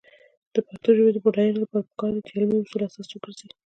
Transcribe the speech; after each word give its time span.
د 0.53 0.55
پښتو 0.67 0.89
ژبې 0.97 1.11
د 1.13 1.17
بډاینې 1.25 1.57
لپاره 1.63 1.87
پکار 1.89 2.11
ده 2.15 2.21
چې 2.25 2.31
علمي 2.37 2.57
اصول 2.59 2.81
اساس 2.85 3.07
وګرځي. 3.11 3.47